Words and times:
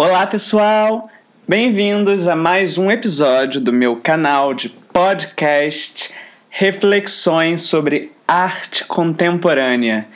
Olá, 0.00 0.26
pessoal! 0.26 1.10
Bem-vindos 1.46 2.26
a 2.26 2.34
mais 2.34 2.78
um 2.78 2.90
episódio 2.90 3.60
do 3.60 3.70
meu 3.70 3.96
canal 3.96 4.54
de 4.54 4.70
podcast 4.70 6.14
Reflexões 6.48 7.60
sobre 7.64 8.10
Arte 8.26 8.86
Contemporânea. 8.86 10.08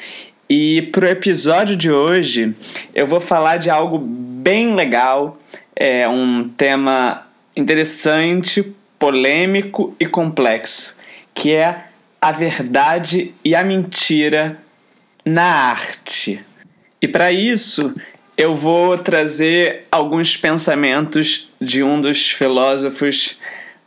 E 0.48 0.88
para 0.90 1.04
o 1.04 1.08
episódio 1.08 1.76
de 1.76 1.92
hoje 1.92 2.56
eu 2.94 3.06
vou 3.06 3.20
falar 3.20 3.58
de 3.58 3.68
algo 3.68 3.98
bem 3.98 4.74
legal, 4.74 5.38
é 5.76 6.08
um 6.08 6.48
tema 6.48 7.26
interessante, 7.54 8.74
polêmico 8.98 9.94
e 10.00 10.06
complexo, 10.06 10.96
que 11.34 11.52
é 11.52 11.88
a 12.22 12.32
verdade 12.32 13.34
e 13.44 13.54
a 13.54 13.62
mentira 13.62 14.58
na 15.26 15.44
arte. 15.44 16.42
E 17.02 17.06
para 17.06 17.30
isso 17.30 17.94
eu 18.36 18.54
vou 18.54 18.98
trazer 18.98 19.86
alguns 19.90 20.36
pensamentos 20.36 21.50
de 21.60 21.82
um 21.82 22.00
dos 22.00 22.30
filósofos 22.30 23.38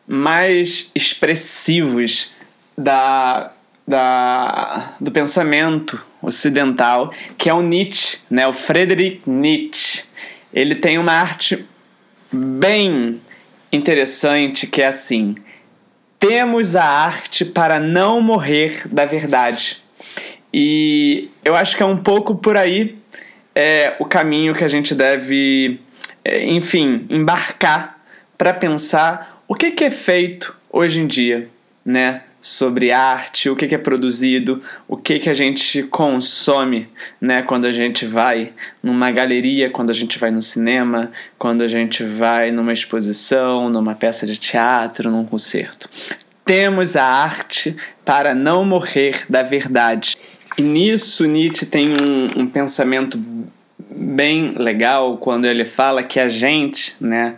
mais 0.08 0.90
expressivos 0.96 2.34
da, 2.78 3.52
da, 3.86 4.96
do 5.02 5.12
pensamento 5.12 6.02
ocidental, 6.22 7.14
que 7.38 7.50
é 7.50 7.54
o 7.54 7.62
Nietzsche, 7.62 8.20
né? 8.30 8.48
o 8.48 8.54
Friedrich 8.54 9.22
Nietzsche. 9.26 10.04
Ele 10.54 10.76
tem 10.76 10.98
uma 10.98 11.12
arte 11.12 11.66
bem 12.32 13.20
interessante 13.72 14.66
que 14.66 14.82
é 14.82 14.88
assim: 14.88 15.36
temos 16.18 16.76
a 16.76 16.86
arte 16.86 17.44
para 17.44 17.80
não 17.80 18.22
morrer 18.22 18.88
da 18.88 19.06
verdade. 19.06 19.82
E 20.54 21.30
eu 21.44 21.56
acho 21.56 21.76
que 21.76 21.84
é 21.84 21.86
um 21.86 21.98
pouco 21.98 22.36
por 22.36 22.56
aí 22.56 22.98
é 23.60 23.96
o 23.98 24.06
caminho 24.06 24.54
que 24.54 24.64
a 24.64 24.68
gente 24.68 24.94
deve, 24.94 25.80
é, 26.24 26.46
enfim, 26.46 27.08
embarcar 27.10 28.00
para 28.38 28.54
pensar 28.54 29.42
o 29.48 29.56
que, 29.56 29.72
que 29.72 29.84
é 29.84 29.90
feito 29.90 30.56
hoje 30.72 31.00
em 31.00 31.08
dia, 31.08 31.50
né? 31.84 32.22
Sobre 32.40 32.92
arte, 32.92 33.50
o 33.50 33.56
que, 33.56 33.66
que 33.66 33.74
é 33.74 33.80
produzido, 33.80 34.62
o 34.88 34.96
que, 34.96 35.18
que 35.18 35.28
a 35.28 35.34
gente 35.34 35.82
consome, 35.82 36.88
né? 37.20 37.42
Quando 37.42 37.66
a 37.66 37.72
gente 37.72 38.06
vai 38.06 38.54
numa 38.84 39.10
galeria, 39.10 39.72
quando 39.72 39.90
a 39.90 39.94
gente 39.94 40.20
vai 40.20 40.30
no 40.30 40.42
cinema, 40.42 41.12
quando 41.40 41.64
a 41.64 41.68
gente 41.68 42.04
vai 42.04 42.52
numa 42.52 42.72
exposição, 42.72 43.72
numa 43.72 43.96
peça 43.96 44.28
de 44.28 44.38
teatro, 44.38 45.10
num 45.10 45.26
concerto. 45.26 45.90
Temos 46.46 46.96
a 46.96 47.04
arte 47.04 47.76
para 48.06 48.36
não 48.36 48.64
morrer 48.64 49.26
da 49.28 49.42
verdade. 49.42 50.16
E 50.58 50.62
nisso 50.62 51.26
Nietzsche 51.26 51.66
tem 51.66 51.90
um, 51.90 52.42
um 52.42 52.48
pensamento 52.48 53.18
bem 53.98 54.54
legal 54.58 55.18
quando 55.18 55.46
ele 55.46 55.66
fala 55.66 56.04
que 56.04 56.20
a 56.20 56.28
gente, 56.28 56.96
né, 57.00 57.36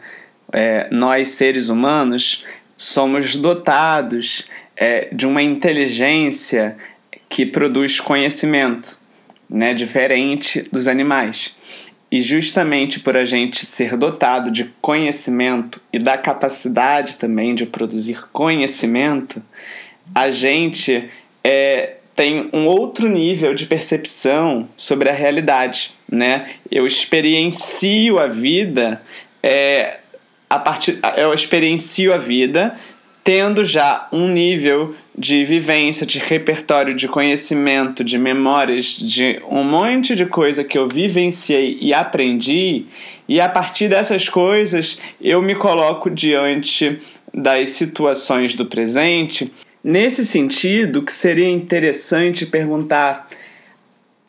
é, 0.51 0.87
nós 0.91 1.29
seres 1.29 1.69
humanos, 1.69 2.45
somos 2.77 3.35
dotados 3.35 4.49
é, 4.75 5.09
de 5.11 5.25
uma 5.25 5.41
inteligência 5.41 6.77
que 7.27 7.45
produz 7.45 7.99
conhecimento, 7.99 8.97
né, 9.49 9.73
diferente 9.73 10.61
dos 10.71 10.87
animais. 10.87 11.55
E 12.11 12.21
justamente 12.21 12.99
por 12.99 13.15
a 13.15 13.23
gente 13.23 13.65
ser 13.65 13.95
dotado 13.95 14.49
de 14.49 14.73
conhecimento 14.81 15.79
e 15.93 15.99
da 15.99 16.17
capacidade 16.17 17.17
também 17.17 17.53
de 17.53 17.67
produzir 17.67 18.27
conhecimento, 18.31 19.43
a 20.15 20.31
gente 20.31 21.07
é, 21.43 21.97
tem 22.15 22.49
um 22.51 22.65
outro 22.65 23.07
nível 23.07 23.53
de 23.53 23.65
percepção 23.65 24.67
sobre 24.75 25.09
a 25.09 25.13
realidade, 25.13 25.93
né? 26.11 26.49
Eu 26.71 26.87
experiencio 26.87 28.19
a 28.19 28.27
vida 28.27 29.01
é, 29.41 29.97
a 30.49 30.59
partir, 30.59 30.99
eu 31.17 31.33
experiencio 31.33 32.13
a 32.13 32.17
vida 32.17 32.75
tendo 33.23 33.63
já 33.63 34.07
um 34.11 34.27
nível 34.27 34.95
de 35.15 35.43
vivência, 35.43 36.05
de 36.05 36.17
repertório, 36.17 36.93
de 36.93 37.07
conhecimento, 37.07 38.03
de 38.03 38.17
memórias, 38.17 38.97
de 38.97 39.39
um 39.49 39.63
monte 39.63 40.15
de 40.15 40.25
coisa 40.25 40.63
que 40.63 40.77
eu 40.77 40.87
vivenciei 40.87 41.77
e 41.81 41.93
aprendi, 41.93 42.85
e 43.27 43.39
a 43.39 43.47
partir 43.47 43.89
dessas 43.89 44.27
coisas 44.27 45.01
eu 45.21 45.41
me 45.41 45.55
coloco 45.55 46.09
diante 46.09 46.99
das 47.33 47.69
situações 47.69 48.55
do 48.55 48.65
presente 48.65 49.51
Nesse 49.83 50.25
sentido, 50.25 51.03
que 51.03 51.11
seria 51.11 51.47
interessante 51.47 52.45
perguntar: 52.45 53.27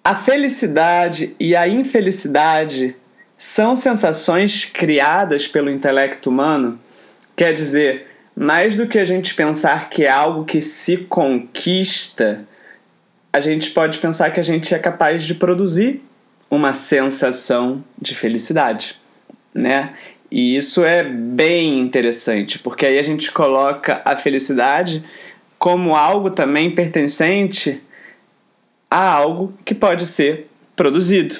a 0.04 0.14
felicidade 0.14 1.34
e 1.38 1.54
a 1.54 1.68
infelicidade 1.68 2.96
são 3.36 3.76
sensações 3.76 4.64
criadas 4.64 5.46
pelo 5.46 5.70
intelecto 5.70 6.30
humano? 6.30 6.80
Quer 7.36 7.52
dizer, 7.54 8.06
mais 8.34 8.76
do 8.76 8.86
que 8.86 8.98
a 8.98 9.04
gente 9.04 9.34
pensar 9.34 9.90
que 9.90 10.04
é 10.04 10.10
algo 10.10 10.44
que 10.44 10.60
se 10.60 10.98
conquista, 10.98 12.44
a 13.32 13.40
gente 13.40 13.70
pode 13.70 13.98
pensar 13.98 14.30
que 14.30 14.40
a 14.40 14.42
gente 14.42 14.74
é 14.74 14.78
capaz 14.78 15.24
de 15.24 15.34
produzir 15.34 16.02
uma 16.50 16.72
sensação 16.72 17.84
de 18.00 18.14
felicidade, 18.14 18.98
né? 19.54 19.94
E 20.30 20.56
isso 20.56 20.84
é 20.84 21.02
bem 21.02 21.80
interessante, 21.80 22.58
porque 22.58 22.86
aí 22.86 22.98
a 22.98 23.02
gente 23.02 23.30
coloca 23.30 24.00
a 24.04 24.16
felicidade 24.16 25.04
como 25.58 25.94
algo 25.94 26.30
também 26.30 26.70
pertencente 26.70 27.80
a 28.90 29.12
algo 29.12 29.54
que 29.64 29.74
pode 29.74 30.04
ser 30.06 30.48
produzido 30.74 31.36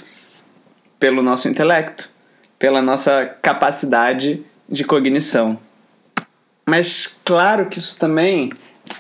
pelo 0.99 1.23
nosso 1.23 1.49
intelecto, 1.49 2.11
pela 2.59 2.81
nossa 2.81 3.27
capacidade 3.43 4.45
de 4.69 4.85
cognição. 4.85 5.59
Mas 6.65 7.19
claro 7.25 7.67
que 7.67 7.79
isso 7.79 7.99
também 7.99 8.53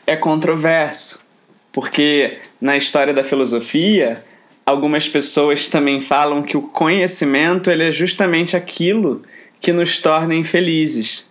é 0.07 0.17
controverso, 0.17 1.25
porque 1.71 2.39
na 2.61 2.77
história 2.77 3.15
da 3.15 3.23
filosofia, 3.23 4.25
algumas 4.67 5.09
pessoas 5.09 5.69
também 5.69 6.01
falam 6.01 6.43
que 6.43 6.57
o 6.57 6.63
conhecimento 6.63 7.71
ele 7.71 7.85
é 7.85 7.93
justamente 7.93 8.57
aquilo 8.57 9.23
que 9.61 9.73
nos 9.73 10.01
torna 10.01 10.35
infelizes 10.35 11.30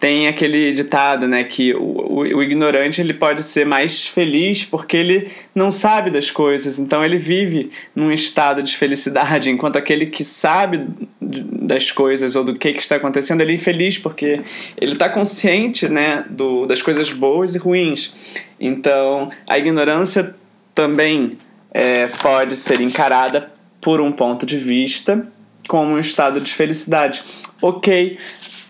tem 0.00 0.26
aquele 0.26 0.72
ditado, 0.72 1.28
né, 1.28 1.44
que 1.44 1.74
o, 1.74 1.82
o, 1.82 2.18
o, 2.20 2.42
ignorante 2.42 3.02
ele 3.02 3.12
pode 3.12 3.42
ser 3.42 3.66
mais 3.66 4.06
feliz 4.06 4.64
porque 4.64 4.96
ele 4.96 5.30
não 5.54 5.70
sabe 5.70 6.10
das 6.10 6.30
coisas, 6.30 6.78
então 6.78 7.04
ele 7.04 7.18
vive 7.18 7.70
num 7.94 8.10
estado 8.10 8.62
de 8.62 8.74
felicidade, 8.78 9.50
enquanto 9.52 9.76
aquele 9.76 10.06
que 10.06 10.24
sabe 10.24 10.88
das 11.20 11.92
coisas 11.92 12.34
ou 12.34 12.42
do 12.42 12.54
que, 12.54 12.72
que 12.72 12.82
está 12.82 12.96
acontecendo, 12.96 13.42
ele 13.42 13.52
é 13.52 13.54
infeliz 13.56 13.98
porque 13.98 14.40
ele 14.80 14.94
está 14.94 15.10
consciente, 15.10 15.86
né, 15.86 16.24
do, 16.30 16.64
das 16.64 16.80
coisas 16.80 17.12
boas 17.12 17.54
e 17.54 17.58
ruins. 17.58 18.40
Então, 18.58 19.30
a 19.46 19.58
ignorância 19.58 20.34
também 20.74 21.36
é, 21.72 22.06
pode 22.06 22.56
ser 22.56 22.80
encarada 22.80 23.52
por 23.82 24.00
um 24.00 24.12
ponto 24.12 24.46
de 24.46 24.56
vista 24.56 25.26
como 25.68 25.92
um 25.92 25.98
estado 25.98 26.40
de 26.40 26.52
felicidade. 26.52 27.22
Ok, 27.62 28.18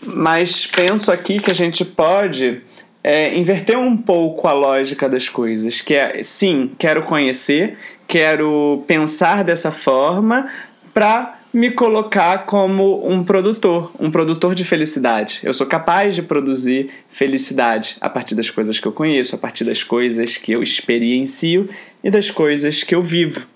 mas 0.03 0.67
penso 0.67 1.13
aqui 1.13 1.39
que 1.39 1.51
a 1.51 1.55
gente 1.55 1.85
pode 1.85 2.63
é, 3.03 3.37
inverter 3.37 3.79
um 3.79 3.97
pouco 3.97 4.47
a 4.47 4.53
lógica 4.53 5.09
das 5.09 5.29
coisas, 5.29 5.81
que 5.81 5.95
é 5.95 6.23
sim, 6.23 6.73
quero 6.79 7.03
conhecer, 7.03 7.77
quero 8.07 8.85
pensar 8.87 9.45
dessa 9.45 9.71
forma 9.71 10.49
para 10.93 11.39
me 11.53 11.71
colocar 11.73 12.47
como 12.47 13.09
um 13.09 13.25
produtor, 13.25 13.91
um 13.99 14.11
produtor 14.11 14.55
de 14.55 14.65
felicidade. 14.65 15.41
Eu 15.43 15.53
sou 15.53 15.67
capaz 15.67 16.15
de 16.15 16.23
produzir 16.23 16.91
felicidade 17.09 17.97
a 18.01 18.09
partir 18.09 18.35
das 18.35 18.49
coisas 18.49 18.79
que 18.79 18.87
eu 18.87 18.93
conheço, 18.93 19.35
a 19.35 19.39
partir 19.39 19.65
das 19.65 19.83
coisas 19.83 20.37
que 20.37 20.53
eu 20.53 20.63
experiencio 20.63 21.69
e 22.05 22.11
das 22.11 22.31
coisas 22.31 22.85
que 22.85 22.95
eu 22.95 23.03
vivo. 23.03 23.47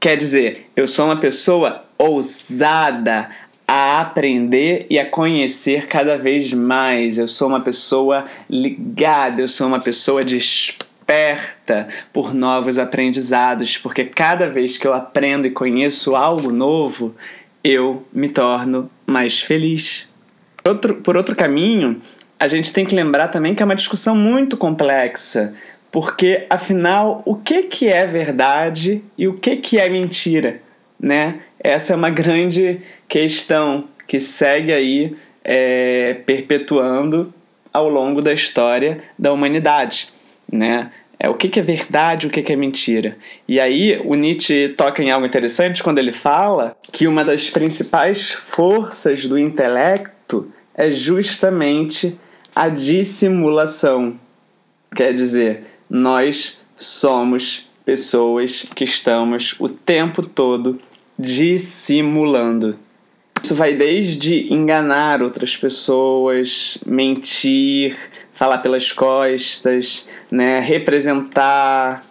Quer 0.00 0.16
dizer, 0.16 0.66
eu 0.74 0.88
sou 0.88 1.06
uma 1.06 1.16
pessoa 1.16 1.84
ousada, 1.96 3.30
a 3.66 4.00
aprender 4.00 4.86
e 4.90 4.98
a 4.98 5.08
conhecer 5.08 5.86
cada 5.86 6.16
vez 6.16 6.52
mais. 6.52 7.18
Eu 7.18 7.28
sou 7.28 7.48
uma 7.48 7.60
pessoa 7.60 8.26
ligada, 8.48 9.40
eu 9.40 9.48
sou 9.48 9.66
uma 9.66 9.80
pessoa 9.80 10.24
desperta 10.24 11.88
por 12.12 12.34
novos 12.34 12.78
aprendizados, 12.78 13.76
porque 13.78 14.04
cada 14.04 14.48
vez 14.48 14.76
que 14.76 14.86
eu 14.86 14.94
aprendo 14.94 15.46
e 15.46 15.50
conheço 15.50 16.14
algo 16.14 16.50
novo, 16.50 17.14
eu 17.62 18.06
me 18.12 18.28
torno 18.28 18.90
mais 19.06 19.40
feliz. 19.40 20.08
Outro, 20.66 20.96
por 20.96 21.16
outro 21.16 21.34
caminho, 21.34 22.00
a 22.38 22.48
gente 22.48 22.72
tem 22.72 22.84
que 22.84 22.94
lembrar 22.94 23.28
também 23.28 23.54
que 23.54 23.62
é 23.62 23.64
uma 23.64 23.74
discussão 23.74 24.14
muito 24.14 24.56
complexa, 24.56 25.54
porque 25.90 26.46
afinal, 26.50 27.22
o 27.24 27.36
que, 27.36 27.62
que 27.64 27.88
é 27.88 28.06
verdade 28.06 29.02
e 29.16 29.28
o 29.28 29.34
que, 29.34 29.56
que 29.56 29.78
é 29.78 29.88
mentira? 29.88 30.60
Né? 31.00 31.40
Essa 31.64 31.94
é 31.94 31.96
uma 31.96 32.10
grande 32.10 32.82
questão 33.08 33.84
que 34.06 34.20
segue 34.20 34.70
aí 34.70 35.16
é, 35.42 36.12
perpetuando 36.26 37.32
ao 37.72 37.88
longo 37.88 38.20
da 38.20 38.34
história 38.34 39.02
da 39.18 39.32
humanidade. 39.32 40.10
Né? 40.52 40.92
É, 41.18 41.26
o 41.30 41.34
que, 41.34 41.48
que 41.48 41.58
é 41.58 41.62
verdade, 41.62 42.26
o 42.26 42.30
que, 42.30 42.42
que 42.42 42.52
é 42.52 42.56
mentira. 42.56 43.16
E 43.48 43.58
aí 43.58 43.98
o 44.04 44.14
Nietzsche 44.14 44.74
toca 44.76 45.02
em 45.02 45.10
algo 45.10 45.26
interessante 45.26 45.82
quando 45.82 45.98
ele 45.98 46.12
fala 46.12 46.76
que 46.92 47.08
uma 47.08 47.24
das 47.24 47.48
principais 47.48 48.30
forças 48.30 49.24
do 49.24 49.38
intelecto 49.38 50.52
é 50.74 50.90
justamente 50.90 52.18
a 52.54 52.68
dissimulação. 52.68 54.20
Quer 54.94 55.14
dizer, 55.14 55.64
nós 55.88 56.60
somos 56.76 57.70
pessoas 57.86 58.66
que 58.74 58.84
estamos 58.84 59.56
o 59.58 59.68
tempo 59.68 60.26
todo 60.26 60.78
dissimulando. 61.18 62.78
Isso 63.42 63.54
vai 63.54 63.74
desde 63.74 64.52
enganar 64.52 65.22
outras 65.22 65.56
pessoas, 65.56 66.78
mentir, 66.86 67.96
falar 68.32 68.58
pelas 68.58 68.90
costas, 68.90 70.08
né, 70.30 70.60
representar, 70.60 72.04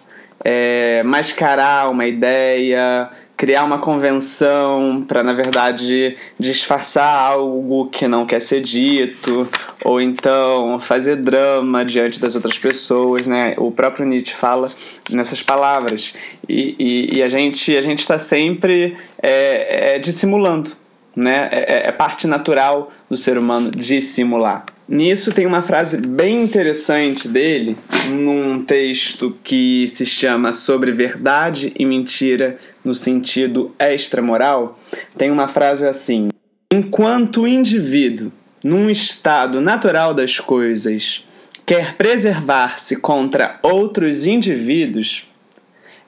é, 0.43 1.01
mascarar 1.03 1.89
uma 1.89 2.05
ideia, 2.05 3.09
criar 3.43 3.65
uma 3.65 3.77
convenção 3.77 5.03
para, 5.05 5.21
na 5.21 5.33
verdade, 5.33 6.15
disfarçar 6.39 7.13
algo 7.13 7.89
que 7.89 8.07
não 8.07 8.25
quer 8.25 8.41
ser 8.41 8.61
dito, 8.61 9.45
ou 9.83 9.99
então 9.99 10.79
fazer 10.79 11.17
drama 11.17 11.83
diante 11.83 12.21
das 12.21 12.35
outras 12.35 12.57
pessoas, 12.57 13.27
né? 13.27 13.53
O 13.57 13.69
próprio 13.69 14.05
Nietzsche 14.05 14.33
fala 14.33 14.71
nessas 15.11 15.43
palavras. 15.43 16.15
E, 16.47 16.73
e, 16.79 17.17
e 17.17 17.21
a 17.21 17.27
gente 17.27 17.75
a 17.75 17.81
gente 17.81 17.99
está 17.99 18.17
sempre 18.17 18.95
é, 19.21 19.95
é, 19.95 19.99
dissimulando, 19.99 20.71
né? 21.13 21.49
É, 21.51 21.89
é, 21.89 21.91
parte 21.91 22.25
natural 22.25 22.93
do 23.09 23.17
ser 23.17 23.37
humano 23.37 23.71
dissimular. 23.71 24.63
Nisso 24.87 25.33
tem 25.33 25.45
uma 25.45 25.61
frase 25.61 25.97
bem 26.05 26.43
interessante 26.43 27.27
dele, 27.27 27.77
num 28.09 28.63
texto 28.63 29.35
que 29.43 29.87
se 29.87 30.05
chama 30.05 30.51
Sobre 30.51 30.91
Verdade 30.91 31.73
e 31.77 31.85
Mentira 31.85 32.57
no 32.83 32.93
sentido 32.93 33.73
extramoral. 33.79 34.79
Tem 35.17 35.31
uma 35.31 35.47
frase 35.47 35.87
assim: 35.87 36.29
Enquanto 36.71 37.41
o 37.41 37.47
indivíduo, 37.47 38.31
num 38.63 38.89
estado 38.89 39.61
natural 39.61 40.13
das 40.13 40.39
coisas, 40.39 41.27
quer 41.65 41.95
preservar-se 41.95 42.97
contra 42.97 43.59
outros 43.61 44.25
indivíduos, 44.25 45.29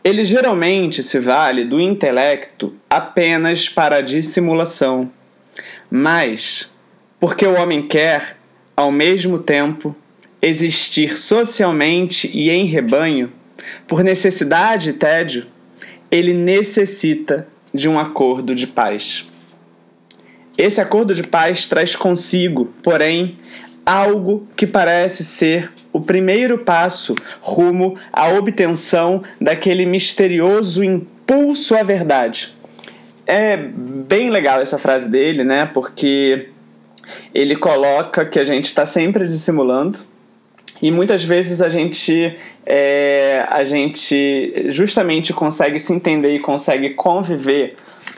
ele 0.04 0.24
geralmente 0.24 1.02
se 1.02 1.20
vale 1.20 1.66
do 1.66 1.80
intelecto 1.80 2.76
apenas 2.90 3.68
para 3.68 4.02
dissimulação. 4.02 5.12
Mas, 5.90 6.72
porque 7.20 7.46
o 7.46 7.60
homem 7.60 7.88
quer, 7.88 8.38
ao 8.76 8.92
mesmo 8.92 9.40
tempo, 9.40 9.96
existir 10.42 11.18
socialmente 11.18 12.30
e 12.38 12.52
em 12.52 12.68
rebanho, 12.68 13.32
por 13.88 14.04
necessidade 14.04 14.92
e 14.92 14.94
tédio, 14.94 15.48
ele 16.12 16.34
necessita 16.34 17.48
de 17.74 17.90
um 17.90 18.00
acordo 18.00 18.56
de 18.56 18.68
paz. 18.68 19.30
Esse 20.58 20.80
acordo 20.80 21.14
de 21.14 21.24
paz 21.24 21.68
traz 21.68 21.96
consigo, 21.96 22.74
porém, 22.82 23.38
algo 23.86 24.48
que 24.56 24.66
parece 24.66 25.26
ser 25.26 25.72
o 25.92 26.00
primeiro 26.00 26.60
passo 26.60 27.14
rumo 27.42 27.98
à 28.12 28.30
obtenção 28.30 29.22
daquele 29.40 29.86
misterioso 29.86 30.84
impulso 30.84 31.76
à 31.76 31.84
verdade. 31.84 32.56
É 33.28 33.58
bem 33.58 34.30
legal 34.30 34.62
essa 34.62 34.78
frase 34.78 35.10
dele, 35.10 35.44
né? 35.44 35.66
Porque 35.66 36.50
ele 37.34 37.56
coloca 37.56 38.26
que 38.26 38.40
a 38.40 38.44
gente 38.44 38.66
está 38.66 38.86
sempre 38.86 39.28
dissimulando 39.28 40.00
e 40.82 40.92
muitas 40.92 41.24
vezes 41.24 41.62
a 41.62 41.70
gente 41.70 42.36
é, 42.66 43.46
a 43.50 43.64
gente 43.64 44.66
justamente 44.68 45.34
consegue 45.34 45.80
se 45.80 45.94
entender 45.94 46.36
e 46.36 46.40
consegue 46.40 46.92
conviver 46.92 47.76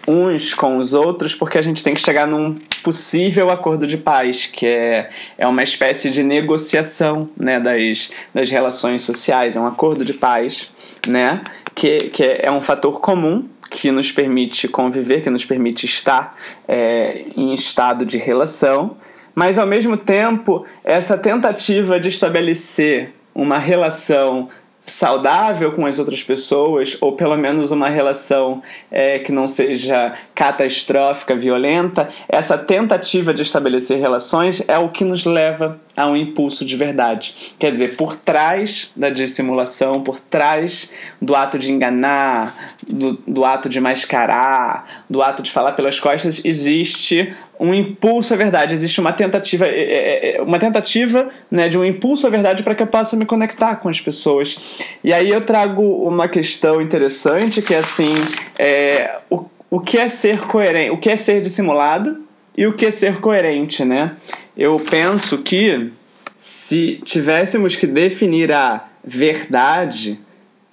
uns 0.07 0.53
com 0.53 0.77
os 0.77 0.93
outros 0.93 1.35
porque 1.35 1.57
a 1.57 1.61
gente 1.61 1.83
tem 1.83 1.93
que 1.93 2.01
chegar 2.01 2.25
num 2.25 2.55
possível 2.81 3.49
acordo 3.49 3.85
de 3.85 3.97
paz, 3.97 4.45
que 4.45 4.65
é, 4.65 5.09
é 5.37 5.45
uma 5.45 5.61
espécie 5.61 6.09
de 6.09 6.23
negociação 6.23 7.29
né, 7.35 7.59
das, 7.59 8.09
das 8.33 8.49
relações 8.49 9.01
sociais, 9.01 9.57
é 9.57 9.59
um 9.59 9.67
acordo 9.67 10.05
de 10.05 10.13
paz, 10.13 10.71
né, 11.05 11.43
que, 11.75 11.97
que 12.09 12.23
é 12.23 12.51
um 12.51 12.61
fator 12.61 13.01
comum 13.01 13.45
que 13.69 13.91
nos 13.91 14.11
permite 14.11 14.67
conviver, 14.69 15.21
que 15.23 15.29
nos 15.29 15.45
permite 15.45 15.85
estar 15.85 16.37
é, 16.67 17.25
em 17.35 17.53
estado 17.53 18.05
de 18.05 18.17
relação, 18.17 18.95
mas 19.37 19.59
ao 19.59 19.67
mesmo 19.67 19.95
tempo, 19.95 20.65
essa 20.83 21.15
tentativa 21.15 21.99
de 21.99 22.09
estabelecer 22.09 23.13
uma 23.35 23.59
relação 23.59 24.49
saudável 24.83 25.73
com 25.73 25.85
as 25.85 25.99
outras 25.99 26.23
pessoas, 26.23 26.97
ou 27.01 27.11
pelo 27.11 27.37
menos 27.37 27.71
uma 27.71 27.87
relação 27.87 28.63
é, 28.89 29.19
que 29.19 29.31
não 29.31 29.45
seja 29.45 30.13
catastrófica, 30.33 31.35
violenta, 31.35 32.09
essa 32.27 32.57
tentativa 32.57 33.31
de 33.31 33.43
estabelecer 33.43 33.99
relações 33.99 34.67
é 34.67 34.79
o 34.79 34.89
que 34.89 35.03
nos 35.03 35.25
leva 35.25 35.79
a 35.95 36.07
um 36.07 36.15
impulso 36.15 36.65
de 36.65 36.75
verdade. 36.75 37.55
Quer 37.59 37.73
dizer, 37.73 37.95
por 37.95 38.15
trás 38.15 38.91
da 38.95 39.09
dissimulação, 39.09 40.01
por 40.01 40.19
trás 40.19 40.91
do 41.21 41.35
ato 41.35 41.59
de 41.59 41.71
enganar, 41.71 42.75
do, 42.87 43.13
do 43.27 43.45
ato 43.45 43.67
de 43.67 43.79
mascarar, 43.79 45.03
do 45.09 45.21
ato 45.21 45.43
de 45.43 45.51
falar 45.51 45.73
pelas 45.73 45.99
costas, 45.99 46.43
existe 46.45 47.35
um 47.59 47.73
impulso 47.73 48.33
à 48.33 48.37
verdade, 48.37 48.73
existe 48.73 48.99
uma 48.99 49.11
tentativa, 49.11 49.65
é, 49.65 49.69
é, 49.69 50.37
é, 50.37 50.41
uma 50.41 50.59
tentativa 50.59 51.29
né, 51.49 51.67
de 51.69 51.77
um 51.77 51.83
impulso 51.83 52.27
à 52.27 52.29
verdade 52.29 52.63
para 52.63 52.75
que 52.75 52.83
eu 52.83 52.87
possa 52.87 53.15
me 53.15 53.25
conectar 53.25 53.75
com 53.77 53.89
as 53.89 53.99
pessoas. 53.99 54.79
E 55.03 55.13
aí 55.13 55.29
eu 55.29 55.41
trago 55.41 55.81
uma 55.81 56.27
questão 56.27 56.81
interessante 56.81 57.61
que 57.61 57.73
é 57.73 57.79
assim, 57.79 58.13
é, 58.57 59.17
o, 59.29 59.45
o 59.69 59.79
que 59.79 59.97
é 59.97 60.07
ser 60.07 60.41
coerente, 60.41 60.91
o 60.91 60.97
que 60.97 61.09
é 61.09 61.15
ser 61.15 61.41
dissimulado 61.41 62.23
e 62.55 62.65
o 62.65 62.73
que 62.73 62.85
é 62.85 62.91
ser 62.91 63.19
coerente, 63.19 63.83
né? 63.83 64.15
Eu 64.55 64.77
penso 64.77 65.39
que 65.39 65.91
se 66.37 67.01
tivéssemos 67.03 67.75
que 67.75 67.87
definir 67.87 68.51
a 68.51 68.85
verdade, 69.03 70.19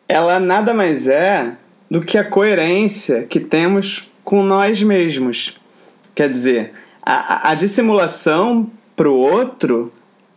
ela 0.09 0.39
nada 0.39 0.75
mais 0.75 1.09
é 1.09 1.53
do 1.91 2.03
que 2.03 2.19
a 2.19 2.25
coerência 2.25 3.23
que 3.23 3.41
temos 3.41 4.11
com 4.25 4.43
nós 4.43 4.83
mesmos. 4.83 5.59
Quer 6.15 6.29
dizer, 6.31 6.73
a, 7.03 7.51
a 7.51 7.55
dissimulação 7.55 8.71
para 8.97 9.09
o 9.09 9.19
outro, 9.19 9.93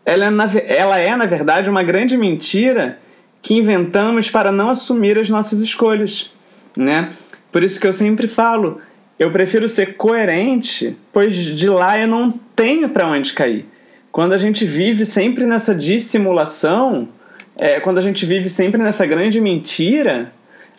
ela 0.05 0.25
é, 0.25 0.29
na, 0.29 0.45
ela 0.65 0.99
é, 0.99 1.15
na 1.15 1.25
verdade, 1.25 1.69
uma 1.69 1.83
grande 1.83 2.17
mentira 2.17 2.99
que 3.41 3.53
inventamos 3.53 4.29
para 4.29 4.51
não 4.51 4.69
assumir 4.69 5.17
as 5.17 5.29
nossas 5.29 5.61
escolhas, 5.61 6.31
né? 6.75 7.13
Por 7.51 7.63
isso 7.63 7.79
que 7.79 7.87
eu 7.87 7.93
sempre 7.93 8.27
falo, 8.27 8.81
eu 9.17 9.31
prefiro 9.31 9.67
ser 9.67 9.95
coerente, 9.95 10.97
pois 11.13 11.35
de 11.35 11.69
lá 11.69 11.99
eu 11.99 12.07
não 12.07 12.31
tenho 12.55 12.89
para 12.89 13.07
onde 13.07 13.33
cair. 13.33 13.65
Quando 14.11 14.33
a 14.33 14.37
gente 14.37 14.65
vive 14.65 15.05
sempre 15.05 15.45
nessa 15.45 15.73
dissimulação, 15.73 17.07
é, 17.55 17.79
quando 17.79 17.97
a 17.97 18.01
gente 18.01 18.25
vive 18.25 18.49
sempre 18.49 18.81
nessa 18.81 19.05
grande 19.05 19.39
mentira, 19.39 20.31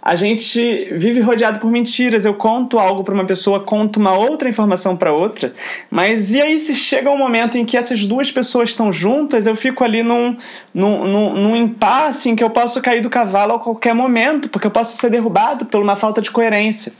a 0.08 0.16
gente 0.16 0.88
vive 0.92 1.20
rodeado 1.20 1.58
por 1.58 1.70
mentiras. 1.70 2.24
Eu 2.24 2.32
conto 2.32 2.78
algo 2.78 3.04
para 3.04 3.12
uma 3.12 3.26
pessoa, 3.26 3.60
conto 3.60 4.00
uma 4.00 4.14
outra 4.14 4.48
informação 4.48 4.96
para 4.96 5.12
outra, 5.12 5.52
mas 5.90 6.32
e 6.32 6.40
aí 6.40 6.58
se 6.58 6.74
chega 6.74 7.10
um 7.10 7.18
momento 7.18 7.58
em 7.58 7.64
que 7.66 7.76
essas 7.76 8.06
duas 8.06 8.32
pessoas 8.32 8.70
estão 8.70 8.90
juntas, 8.90 9.46
eu 9.46 9.54
fico 9.54 9.84
ali 9.84 10.02
num, 10.02 10.34
num, 10.72 11.04
num, 11.06 11.34
num 11.34 11.56
impasse 11.56 12.30
em 12.30 12.34
que 12.34 12.42
eu 12.42 12.48
posso 12.48 12.80
cair 12.80 13.02
do 13.02 13.10
cavalo 13.10 13.52
a 13.52 13.58
qualquer 13.58 13.94
momento, 13.94 14.48
porque 14.48 14.66
eu 14.66 14.70
posso 14.70 14.96
ser 14.96 15.10
derrubado 15.10 15.66
por 15.66 15.82
uma 15.82 15.94
falta 15.94 16.22
de 16.22 16.30
coerência. 16.30 16.94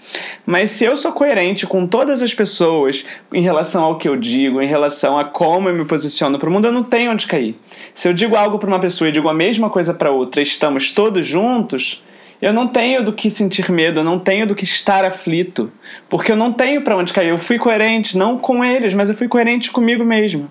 Mas 0.45 0.73
se 0.73 0.85
eu 0.85 0.95
sou 0.95 1.13
coerente 1.13 1.67
com 1.67 1.87
todas 1.87 2.21
as 2.21 2.35
pessoas 2.35 3.07
em 3.33 3.41
relação 3.41 3.85
ao 3.85 3.97
que 3.97 4.07
eu 4.07 4.17
digo, 4.17 4.61
em 4.61 4.69
relação 4.69 5.19
a 5.19 5.25
como 5.25 5.71
eu 5.71 5.75
me 5.75 5.87
posiciono 5.87 6.39
para 6.39 6.51
o 6.51 6.53
mundo, 6.53 6.67
eu 6.67 6.73
não 6.73 6.85
tenho 6.85 7.11
onde 7.11 7.27
cair. 7.27 7.57
Se 7.95 8.07
eu 8.07 8.13
digo 8.13 8.37
algo 8.37 8.59
para 8.59 8.69
uma 8.69 8.79
pessoa 8.79 9.09
e 9.09 9.13
digo 9.13 9.31
a 9.31 9.35
mesma 9.35 9.71
coisa 9.71 9.95
para 9.95 10.11
outra, 10.11 10.43
estamos 10.43 10.93
todos 10.93 11.27
juntos 11.27 12.07
eu 12.41 12.53
não 12.53 12.69
tenho 12.69 13.05
do 13.05 13.13
que 13.13 13.29
sentir 13.31 13.71
medo, 13.71 14.01
eu 14.01 14.05
não 14.05 14.19
tenho 14.19 14.47
do 14.47 14.55
que 14.55 14.65
estar 14.65 15.05
aflito, 15.05 15.73
porque 16.09 16.31
eu 16.31 16.37
não 16.37 16.53
tenho 16.53 16.83
para 16.83 16.97
onde 16.97 17.13
cair. 17.13 17.29
Eu 17.29 17.39
fui 17.39 17.59
coerente, 17.59 18.17
não 18.17 18.39
com 18.39 18.65
eles, 18.65 18.95
mas 18.95 19.09
eu 19.09 19.15
fui 19.15 19.27
coerente 19.27 19.71
comigo 19.71 20.05
mesmo. 20.05 20.49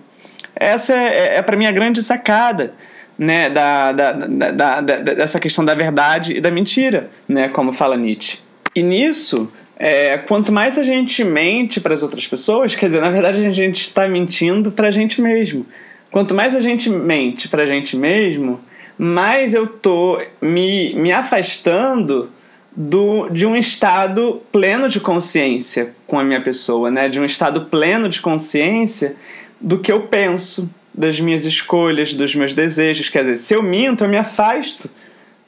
Essa 0.54 0.94
é, 0.94 1.06
é, 1.06 1.38
é 1.38 1.42
para 1.42 1.56
mim 1.56 1.66
a 1.66 1.72
grande 1.72 2.02
sacada 2.02 2.74
né, 3.18 3.48
da, 3.48 3.92
da, 3.92 4.12
da, 4.12 4.80
dessa 4.80 5.40
questão 5.40 5.64
da 5.64 5.74
verdade 5.74 6.36
e 6.36 6.40
da 6.40 6.50
mentira, 6.50 7.10
né, 7.28 7.48
como 7.48 7.72
fala 7.72 7.96
Nietzsche. 7.96 8.38
E 8.74 8.82
nisso, 8.82 9.50
é, 9.78 10.18
quanto 10.18 10.52
mais 10.52 10.78
a 10.78 10.84
gente 10.84 11.24
mente 11.24 11.80
para 11.80 11.94
as 11.94 12.02
outras 12.02 12.26
pessoas, 12.26 12.76
quer 12.76 12.86
dizer, 12.86 13.00
na 13.00 13.10
verdade 13.10 13.44
a 13.46 13.50
gente 13.50 13.82
está 13.82 14.06
mentindo 14.06 14.70
para 14.70 14.88
a 14.88 14.90
gente 14.90 15.20
mesmo. 15.20 15.66
Quanto 16.10 16.34
mais 16.34 16.54
a 16.54 16.60
gente 16.60 16.88
mente 16.88 17.48
para 17.48 17.64
a 17.64 17.66
gente 17.66 17.96
mesmo, 17.96 18.60
mais 18.98 19.54
eu 19.54 19.66
tô 19.66 20.20
me, 20.42 20.92
me 20.94 21.12
afastando 21.12 22.30
do, 22.76 23.28
de 23.28 23.46
um 23.46 23.56
estado 23.56 24.42
pleno 24.52 24.88
de 24.88 25.00
consciência 25.00 25.94
com 26.06 26.18
a 26.18 26.24
minha 26.24 26.40
pessoa, 26.40 26.90
né? 26.90 27.08
De 27.08 27.20
um 27.20 27.24
estado 27.24 27.66
pleno 27.66 28.08
de 28.08 28.20
consciência 28.20 29.16
do 29.60 29.78
que 29.78 29.90
eu 29.90 30.02
penso, 30.02 30.68
das 30.92 31.20
minhas 31.20 31.44
escolhas, 31.44 32.14
dos 32.14 32.34
meus 32.34 32.54
desejos. 32.54 33.08
Quer 33.08 33.22
dizer, 33.22 33.36
se 33.36 33.54
eu 33.54 33.62
minto, 33.62 34.04
eu 34.04 34.08
me 34.08 34.16
afasto 34.16 34.90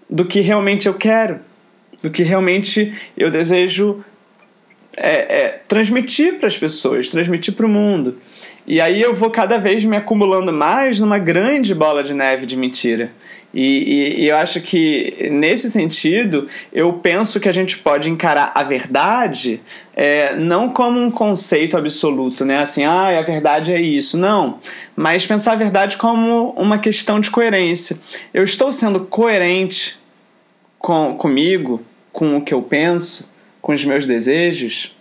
do 0.08 0.24
que 0.24 0.40
realmente 0.40 0.86
eu 0.86 0.94
quero, 0.94 1.40
do 2.02 2.10
que 2.10 2.22
realmente 2.22 2.94
eu 3.16 3.30
desejo 3.30 4.04
é, 4.96 5.42
é, 5.42 5.60
transmitir 5.68 6.38
para 6.38 6.46
as 6.46 6.58
pessoas, 6.58 7.10
transmitir 7.10 7.54
para 7.54 7.66
o 7.66 7.68
mundo. 7.68 8.16
E 8.66 8.80
aí 8.80 9.00
eu 9.00 9.14
vou 9.14 9.30
cada 9.30 9.58
vez 9.58 9.84
me 9.84 9.96
acumulando 9.96 10.52
mais 10.52 11.00
numa 11.00 11.18
grande 11.18 11.74
bola 11.74 12.02
de 12.02 12.14
neve 12.14 12.46
de 12.46 12.56
mentira. 12.56 13.10
E, 13.52 13.62
e, 13.62 14.20
e, 14.20 14.28
eu 14.28 14.36
acho 14.36 14.60
que, 14.60 15.28
nesse 15.28 15.70
sentido, 15.70 16.46
eu 16.72 16.92
penso 16.92 17.40
que 17.40 17.48
a 17.48 17.52
gente 17.52 17.78
pode 17.78 18.08
encarar 18.08 18.52
a 18.54 18.62
verdade 18.62 19.60
é, 19.96 20.36
não 20.36 20.68
como 20.68 21.00
um 21.00 21.10
conceito 21.10 21.76
absoluto, 21.76 22.44
né? 22.44 22.60
Assim, 22.60 22.84
ah, 22.84 23.18
a 23.18 23.22
verdade 23.22 23.72
é 23.72 23.80
isso. 23.80 24.16
Não. 24.16 24.60
Mas 24.94 25.26
pensar 25.26 25.52
a 25.52 25.56
verdade 25.56 25.96
como 25.96 26.50
uma 26.50 26.78
questão 26.78 27.18
de 27.18 27.28
coerência. 27.28 27.98
Eu 28.32 28.44
estou 28.44 28.70
sendo 28.70 29.00
coerente 29.00 29.98
com, 30.78 31.16
comigo, 31.16 31.82
com 32.12 32.36
o 32.36 32.42
que 32.42 32.54
eu 32.54 32.62
penso, 32.62 33.28
com 33.60 33.72
os 33.72 33.84
meus 33.84 34.06
desejos. 34.06 34.96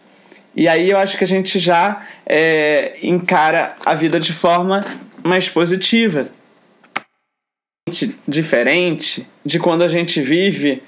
E 0.56 0.68
aí 0.68 0.90
eu 0.90 0.98
acho 0.98 1.18
que 1.18 1.24
a 1.24 1.28
gente 1.28 1.60
já 1.60 2.06
é, 2.26 2.98
encara 3.02 3.76
a 3.86 3.94
vida 3.94 4.20
de 4.20 4.34
forma 4.34 4.82
mais 5.24 5.50
positiva 5.50 6.30
diferente 8.28 9.28
de 9.44 9.60
quando 9.60 9.84
a 9.84 9.88
gente 9.88 10.22
vive 10.22 10.84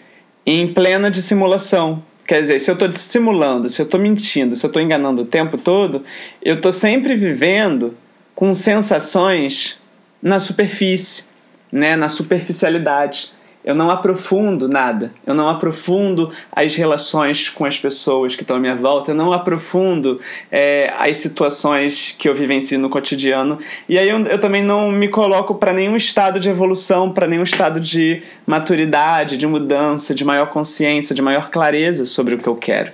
em 0.45 0.71
plena 0.73 1.09
dissimulação. 1.09 2.03
Quer 2.27 2.41
dizer, 2.41 2.59
se 2.59 2.69
eu 2.69 2.73
estou 2.73 2.87
dissimulando, 2.87 3.69
se 3.69 3.81
eu 3.81 3.85
estou 3.85 3.99
mentindo, 3.99 4.55
se 4.55 4.65
eu 4.65 4.67
estou 4.67 4.81
enganando 4.81 5.23
o 5.23 5.25
tempo 5.25 5.57
todo, 5.57 6.03
eu 6.41 6.55
estou 6.55 6.71
sempre 6.71 7.15
vivendo 7.15 7.95
com 8.35 8.53
sensações 8.53 9.79
na 10.21 10.39
superfície, 10.39 11.25
né, 11.71 11.95
na 11.95 12.07
superficialidade 12.07 13.31
eu 13.63 13.75
não 13.75 13.89
aprofundo 13.89 14.67
nada, 14.67 15.11
eu 15.25 15.33
não 15.33 15.47
aprofundo 15.47 16.31
as 16.51 16.75
relações 16.75 17.49
com 17.49 17.63
as 17.65 17.79
pessoas 17.79 18.35
que 18.35 18.41
estão 18.41 18.57
à 18.57 18.59
minha 18.59 18.75
volta, 18.75 19.11
eu 19.11 19.15
não 19.15 19.31
aprofundo 19.31 20.19
é, 20.51 20.91
as 20.97 21.17
situações 21.17 22.15
que 22.17 22.27
eu 22.27 22.33
vivencio 22.33 22.79
no 22.79 22.89
cotidiano. 22.89 23.59
E 23.87 23.97
aí 23.97 24.09
eu, 24.09 24.19
eu 24.25 24.39
também 24.39 24.63
não 24.63 24.91
me 24.91 25.07
coloco 25.07 25.55
para 25.55 25.73
nenhum 25.73 25.95
estado 25.95 26.39
de 26.39 26.49
evolução, 26.49 27.11
para 27.11 27.27
nenhum 27.27 27.43
estado 27.43 27.79
de 27.79 28.23
maturidade, 28.45 29.37
de 29.37 29.45
mudança, 29.45 30.15
de 30.15 30.25
maior 30.25 30.47
consciência, 30.47 31.15
de 31.15 31.21
maior 31.21 31.49
clareza 31.49 32.05
sobre 32.05 32.35
o 32.35 32.37
que 32.37 32.47
eu 32.47 32.55
quero. 32.55 32.91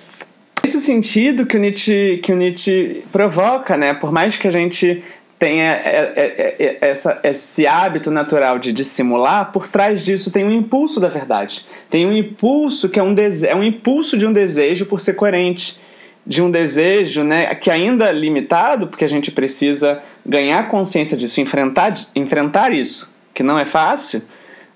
Nesse 0.63 0.81
sentido 0.81 1.45
que 1.45 1.55
o 1.55 1.59
Nietzsche, 1.59 2.19
que 2.21 2.33
o 2.33 2.35
Nietzsche 2.35 3.03
provoca, 3.09 3.77
né? 3.77 3.93
por 3.93 4.11
mais 4.11 4.35
que 4.35 4.49
a 4.49 4.51
gente 4.51 5.01
tem 5.39 5.61
é, 5.61 6.13
é, 6.15 6.55
é, 6.59 6.77
essa, 6.81 7.19
esse 7.23 7.67
hábito 7.67 8.09
natural 8.09 8.57
de 8.57 8.73
dissimular, 8.73 9.51
por 9.51 9.67
trás 9.67 10.03
disso 10.03 10.31
tem 10.31 10.43
um 10.43 10.51
impulso 10.51 10.99
da 10.99 11.09
verdade. 11.09 11.65
Tem 11.89 12.05
um 12.05 12.13
impulso 12.13 12.89
que 12.89 12.99
é 12.99 13.03
um, 13.03 13.13
dese 13.13 13.47
é 13.47 13.55
um 13.55 13.63
impulso 13.63 14.17
de 14.17 14.25
um 14.25 14.33
desejo 14.33 14.85
por 14.87 14.99
ser 14.99 15.13
coerente. 15.13 15.79
De 16.25 16.41
um 16.41 16.51
desejo 16.51 17.23
né, 17.23 17.55
que 17.55 17.71
ainda 17.71 18.09
é 18.09 18.11
limitado, 18.11 18.87
porque 18.87 19.05
a 19.05 19.07
gente 19.07 19.31
precisa 19.31 20.01
ganhar 20.25 20.67
consciência 20.67 21.15
disso, 21.15 21.39
enfrentar, 21.39 21.93
enfrentar 22.13 22.73
isso, 22.73 23.09
que 23.33 23.41
não 23.41 23.57
é 23.57 23.65
fácil, 23.65 24.21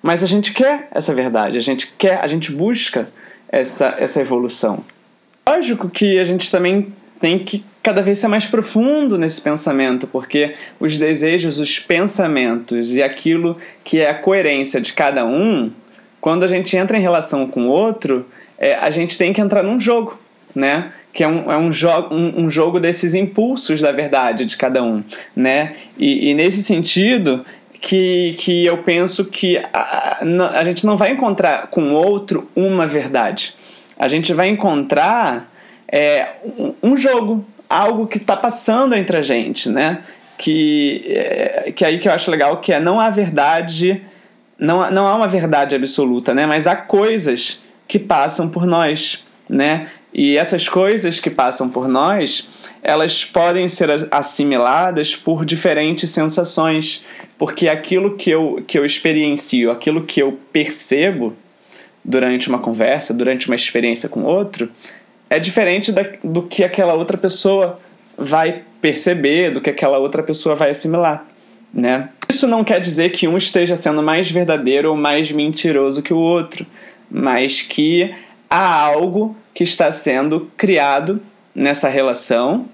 mas 0.01 0.23
a 0.23 0.27
gente 0.27 0.53
quer 0.53 0.87
essa 0.91 1.13
verdade, 1.13 1.57
a 1.57 1.61
gente 1.61 1.93
quer, 1.97 2.19
a 2.21 2.27
gente 2.27 2.53
busca 2.53 3.09
essa, 3.49 3.95
essa 3.99 4.21
evolução. 4.21 4.85
Lógico 5.45 5.89
que 5.89 6.17
a 6.19 6.23
gente 6.23 6.49
também 6.49 6.93
tem 7.21 7.39
que 7.39 7.63
cada 7.83 8.01
vez 8.01 8.17
ser 8.17 8.27
mais 8.27 8.45
profundo 8.45 9.17
nesse 9.17 9.39
pensamento, 9.39 10.07
porque 10.07 10.55
os 10.79 10.97
desejos, 10.97 11.59
os 11.59 11.79
pensamentos 11.79 12.95
e 12.95 13.01
aquilo 13.01 13.57
que 13.83 13.99
é 13.99 14.09
a 14.09 14.15
coerência 14.15 14.81
de 14.81 14.91
cada 14.91 15.25
um, 15.25 15.71
quando 16.19 16.43
a 16.43 16.47
gente 16.47 16.75
entra 16.75 16.97
em 16.97 17.01
relação 17.01 17.47
com 17.47 17.67
o 17.67 17.69
outro, 17.69 18.25
é, 18.57 18.73
a 18.75 18.91
gente 18.91 19.17
tem 19.17 19.31
que 19.31 19.39
entrar 19.39 19.63
num 19.63 19.79
jogo, 19.79 20.19
né? 20.53 20.91
Que 21.13 21.23
é 21.23 21.27
um, 21.27 21.51
é 21.51 21.57
um, 21.57 21.71
jo 21.71 21.89
um, 22.11 22.45
um 22.45 22.51
jogo 22.51 22.79
desses 22.79 23.13
impulsos 23.13 23.81
da 23.81 23.91
verdade 23.91 24.45
de 24.45 24.57
cada 24.57 24.83
um, 24.83 25.03
né? 25.35 25.75
E, 25.97 26.29
e 26.29 26.33
nesse 26.33 26.63
sentido, 26.63 27.45
que, 27.79 28.35
que 28.37 28.65
eu 28.65 28.77
penso 28.77 29.25
que 29.25 29.57
a, 29.73 30.19
a, 30.53 30.63
gente 30.63 30.85
não 30.85 30.95
vai 30.95 31.11
encontrar 31.11 31.67
com 31.67 31.93
o 31.93 31.93
outro 31.93 32.49
uma 32.55 32.85
verdade. 32.85 33.55
A 33.97 34.07
gente 34.07 34.33
vai 34.33 34.49
encontrar 34.49 35.50
é, 35.91 36.29
um, 36.81 36.95
jogo, 36.95 37.45
algo 37.69 38.07
que 38.07 38.17
está 38.17 38.35
passando 38.35 38.95
entre 38.95 39.17
a 39.17 39.21
gente, 39.21 39.69
né? 39.69 39.99
Que, 40.37 41.03
é, 41.07 41.73
que 41.75 41.85
aí 41.85 41.99
que 41.99 42.07
eu 42.07 42.13
acho 42.13 42.31
legal, 42.31 42.57
que 42.57 42.71
é 42.71 42.79
não 42.79 42.99
há 42.99 43.09
verdade, 43.09 44.01
não, 44.57 44.89
não 44.89 45.07
há 45.07 45.15
uma 45.15 45.27
verdade 45.27 45.75
absoluta, 45.75 46.33
né? 46.33 46.45
Mas 46.45 46.65
há 46.65 46.75
coisas 46.75 47.61
que 47.87 47.99
passam 47.99 48.49
por 48.49 48.65
nós, 48.65 49.25
né? 49.49 49.89
E 50.13 50.37
essas 50.37 50.67
coisas 50.67 51.19
que 51.19 51.29
passam 51.29 51.69
por 51.69 51.87
nós, 51.87 52.49
elas 52.81 53.23
podem 53.23 53.67
ser 53.67 53.89
assimiladas 54.11 55.15
por 55.15 55.45
diferentes 55.45 56.09
sensações, 56.09 57.05
porque 57.37 57.67
aquilo 57.67 58.15
que 58.15 58.29
eu, 58.29 58.63
que 58.67 58.77
eu 58.77 58.85
experiencio, 58.85 59.71
aquilo 59.71 60.03
que 60.03 60.21
eu 60.21 60.37
percebo 60.51 61.33
durante 62.03 62.49
uma 62.49 62.59
conversa, 62.59 63.13
durante 63.13 63.47
uma 63.47 63.55
experiência 63.55 64.09
com 64.09 64.23
outro, 64.23 64.69
é 65.31 65.39
diferente 65.39 65.93
da, 65.93 66.05
do 66.21 66.43
que 66.43 66.61
aquela 66.61 66.93
outra 66.93 67.17
pessoa 67.17 67.79
vai 68.17 68.63
perceber, 68.81 69.51
do 69.51 69.61
que 69.61 69.69
aquela 69.69 69.97
outra 69.97 70.21
pessoa 70.21 70.55
vai 70.55 70.71
assimilar, 70.71 71.25
né? 71.73 72.09
Isso 72.29 72.45
não 72.45 72.65
quer 72.65 72.81
dizer 72.81 73.11
que 73.11 73.29
um 73.29 73.37
esteja 73.37 73.77
sendo 73.77 74.03
mais 74.03 74.29
verdadeiro 74.29 74.89
ou 74.89 74.97
mais 74.97 75.31
mentiroso 75.31 76.03
que 76.03 76.13
o 76.13 76.17
outro, 76.17 76.65
mas 77.09 77.61
que 77.61 78.13
há 78.49 78.81
algo 78.81 79.33
que 79.53 79.63
está 79.63 79.89
sendo 79.89 80.51
criado 80.57 81.21
nessa 81.55 81.87
relação 81.87 82.65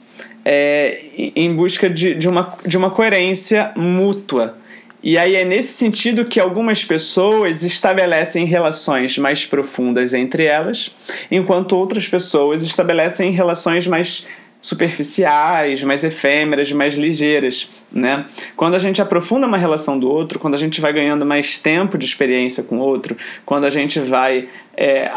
é, 0.44 1.02
em 1.36 1.56
busca 1.56 1.88
de, 1.88 2.16
de, 2.16 2.28
uma, 2.28 2.56
de 2.66 2.76
uma 2.76 2.90
coerência 2.90 3.72
mútua 3.76 4.58
e 5.04 5.18
aí 5.18 5.36
é 5.36 5.46
nesse 5.46 5.74
sentido 5.74 6.26
que 6.26 6.40
algumas 6.40 6.84
pessoas 6.84 7.64
estabelecem 7.64 8.46
relações 8.46 9.18
mais 9.18 9.46
profundas 9.46 10.14
entre 10.14 10.46
elas, 10.46 10.94
enquanto 11.30 11.76
outras 11.76 12.08
pessoas 12.08 12.64
estabelecem 12.64 13.32
relações 13.32 13.86
mais 13.86 14.28
superficiais, 14.60 15.84
mais 15.84 16.04
efêmeras, 16.04 16.72
mais 16.72 16.96
ligeiras, 16.96 17.72
né? 17.92 18.26
Quando 18.56 18.76
a 18.76 18.80
gente 18.80 19.02
aprofunda 19.02 19.46
uma 19.46 19.58
relação 19.58 19.98
do 19.98 20.10
outro, 20.10 20.40
quando 20.40 20.56
a 20.56 20.58
gente 20.58 20.82
vai 20.82 20.92
ganhando 20.92 21.26
mais 21.26 21.60
tempo 21.60 21.98
de 21.98 22.06
experiência 22.06 22.64
com 22.64 22.78
o 22.78 22.82
outro, 22.82 23.16
quando 23.46 23.66
a 23.66 23.70
gente 23.70 24.00
vai 24.00 24.50
é, 24.76 25.12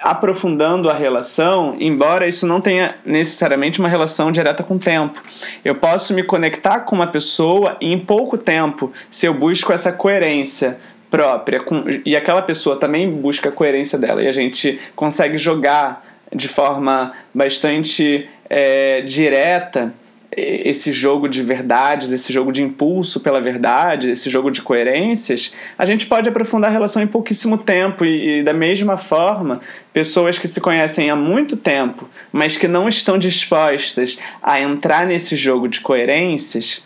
aprofundando 0.00 0.90
a 0.90 0.94
relação, 0.94 1.76
embora 1.80 2.28
isso 2.28 2.46
não 2.46 2.60
tenha 2.60 2.94
necessariamente 3.04 3.80
uma 3.80 3.88
relação 3.88 4.30
direta 4.30 4.62
com 4.62 4.74
o 4.74 4.78
tempo, 4.78 5.20
eu 5.64 5.74
posso 5.74 6.14
me 6.14 6.22
conectar 6.22 6.80
com 6.80 6.94
uma 6.94 7.06
pessoa 7.06 7.76
em 7.80 7.98
pouco 7.98 8.36
tempo 8.36 8.92
se 9.10 9.26
eu 9.26 9.34
busco 9.34 9.72
essa 9.72 9.90
coerência 9.90 10.78
própria 11.10 11.60
com, 11.60 11.84
e 12.06 12.16
aquela 12.16 12.40
pessoa 12.40 12.76
também 12.76 13.10
busca 13.10 13.50
a 13.50 13.52
coerência 13.52 13.98
dela 13.98 14.22
e 14.22 14.26
a 14.26 14.32
gente 14.32 14.80
consegue 14.96 15.36
jogar 15.36 16.11
de 16.34 16.48
forma 16.48 17.12
bastante 17.34 18.28
é, 18.48 19.00
direta 19.02 19.92
esse 20.34 20.92
jogo 20.92 21.28
de 21.28 21.42
verdades, 21.42 22.10
esse 22.10 22.32
jogo 22.32 22.52
de 22.52 22.62
impulso 22.62 23.20
pela 23.20 23.40
verdade, 23.40 24.10
esse 24.10 24.30
jogo 24.30 24.50
de 24.50 24.62
coerências, 24.62 25.52
a 25.76 25.84
gente 25.84 26.06
pode 26.06 26.28
aprofundar 26.28 26.70
a 26.70 26.72
relação 26.72 27.02
em 27.02 27.06
pouquíssimo 27.06 27.58
tempo 27.58 28.04
e, 28.04 28.38
e, 28.38 28.42
da 28.42 28.54
mesma 28.54 28.96
forma, 28.96 29.60
pessoas 29.92 30.38
que 30.38 30.48
se 30.48 30.60
conhecem 30.60 31.10
há 31.10 31.16
muito 31.16 31.54
tempo, 31.54 32.08
mas 32.32 32.56
que 32.56 32.66
não 32.66 32.88
estão 32.88 33.18
dispostas 33.18 34.18
a 34.42 34.58
entrar 34.58 35.06
nesse 35.06 35.36
jogo 35.36 35.68
de 35.68 35.80
coerências, 35.80 36.82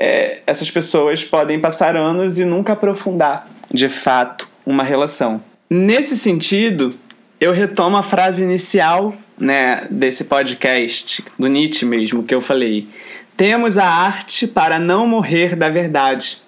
é, 0.00 0.40
essas 0.44 0.70
pessoas 0.70 1.22
podem 1.22 1.60
passar 1.60 1.96
anos 1.96 2.40
e 2.40 2.44
nunca 2.44 2.72
aprofundar 2.72 3.48
de 3.72 3.88
fato 3.88 4.48
uma 4.66 4.82
relação. 4.82 5.40
Nesse 5.70 6.16
sentido, 6.16 6.94
eu 7.40 7.52
retomo 7.52 7.96
a 7.96 8.02
frase 8.02 8.42
inicial 8.42 9.14
né, 9.38 9.86
desse 9.90 10.24
podcast, 10.24 11.24
do 11.38 11.46
Nietzsche 11.46 11.84
mesmo, 11.84 12.22
que 12.22 12.34
eu 12.34 12.40
falei. 12.40 12.88
Temos 13.36 13.78
a 13.78 13.86
arte 13.86 14.46
para 14.46 14.78
não 14.78 15.06
morrer 15.06 15.54
da 15.54 15.68
verdade, 15.68 16.38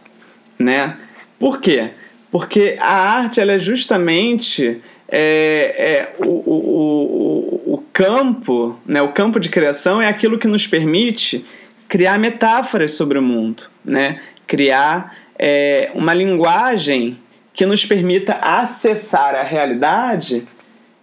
né? 0.59 0.97
Por 1.39 1.61
quê? 1.61 1.91
Porque 2.31 2.77
a 2.81 3.17
arte 3.17 3.41
ela 3.41 3.53
é 3.53 3.59
justamente 3.59 4.81
é, 5.09 5.75
é, 5.79 6.13
o, 6.19 6.29
o, 6.29 7.65
o, 7.67 7.75
o 7.75 7.85
campo, 7.93 8.79
né, 8.85 9.01
o 9.03 9.13
campo 9.13 9.39
de 9.39 9.49
criação 9.49 10.03
é 10.03 10.09
aquilo 10.09 10.39
que 10.39 10.49
nos 10.49 10.67
permite 10.67 11.45
criar 11.89 12.19
metáforas 12.19 12.93
sobre 12.93 13.19
o 13.19 13.23
mundo, 13.23 13.65
né? 13.85 14.21
criar 14.47 15.17
é, 15.39 15.91
uma 15.95 16.13
linguagem 16.13 17.17
que 17.53 17.65
nos 17.65 17.87
permita 17.87 18.35
acessar 18.35 19.35
a 19.35 19.43
realidade 19.43 20.47